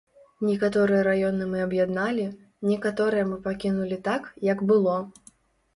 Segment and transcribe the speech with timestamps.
[0.47, 2.25] Некаторыя раёны мы аб'ядналі,
[2.73, 4.21] некаторыя мы пакінулі так,
[4.53, 5.01] як было.